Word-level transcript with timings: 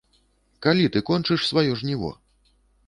Калі 0.67 0.89
ты 0.95 1.03
кончыш 1.11 1.47
сваё 1.51 1.79
жніво? 1.85 2.13